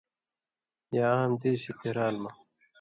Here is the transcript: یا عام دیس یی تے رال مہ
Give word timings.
یا 0.95 1.05
عام 1.15 1.31
دیس 1.41 1.61
یی 1.65 1.73
تے 1.79 1.89
رال 1.95 2.15
مہ 2.23 2.31